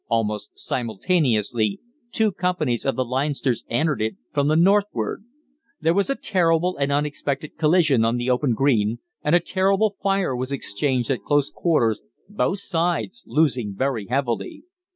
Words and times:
Almost 0.07 0.57
simultaneously 0.57 1.79
two 2.11 2.31
companies 2.31 2.87
of 2.87 2.95
the 2.95 3.05
Leinsters 3.05 3.63
entered 3.69 4.01
it 4.01 4.15
from 4.33 4.47
the 4.47 4.55
northward. 4.55 5.23
There 5.79 5.93
was 5.93 6.09
a 6.09 6.17
sudden 6.19 6.73
and 6.79 6.91
unexpected 6.91 7.55
collision 7.55 8.03
on 8.03 8.17
the 8.17 8.27
open 8.27 8.55
green, 8.55 8.97
and 9.23 9.35
a 9.35 9.39
terrible 9.39 9.93
fire 10.01 10.35
was 10.35 10.51
exchanged 10.51 11.11
at 11.11 11.21
close 11.21 11.51
quarters, 11.51 12.01
both 12.27 12.61
sides 12.61 13.23
losing 13.27 13.75
very 13.75 14.07
heavily. 14.07 14.63